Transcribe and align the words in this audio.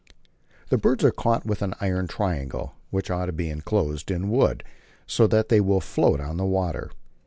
The 0.69 0.79
birds 0.79 1.03
are 1.03 1.11
caught 1.11 1.45
with 1.45 1.61
an 1.61 1.75
iron 1.79 2.07
triangle, 2.07 2.73
which 2.89 3.11
ought 3.11 3.27
to 3.27 3.31
be 3.31 3.51
enclosed 3.51 4.09
in 4.09 4.31
wood, 4.31 4.63
so 5.05 5.27
that 5.27 5.51
it 5.51 5.59
will 5.59 5.79
float 5.79 6.19
on 6.19 6.37
the 6.37 6.43
water. 6.45 6.89